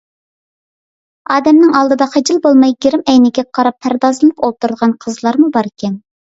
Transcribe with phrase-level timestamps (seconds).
[1.35, 6.05] ئادەمنىڭ ئالدىدا خىجىل بولماي گىرىم ئەينىكىگە قاراپ پەردازلىنىپ ئولتۇرىدىغان قىزلارمۇ باركەن...